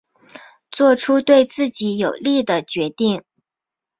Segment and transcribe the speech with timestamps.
[0.71, 3.21] 做出对自己有利的决定